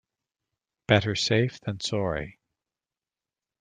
Better 0.87 1.13
safe 1.13 1.59
than 1.61 1.79
sorry. 1.79 2.39